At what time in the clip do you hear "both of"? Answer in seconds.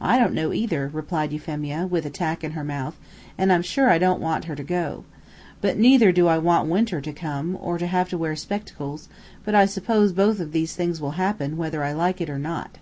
10.12-10.52